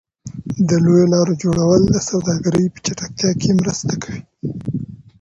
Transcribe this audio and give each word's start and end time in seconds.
د 0.67 0.69
لویو 0.83 1.11
لارو 1.13 1.33
جوړول 1.43 1.81
د 1.89 1.95
سوداګرۍ 2.09 2.65
په 2.73 2.79
چټکتیا 2.85 3.31
کې 3.41 3.51
مرسته 3.59 3.93
کوي. 4.03 4.21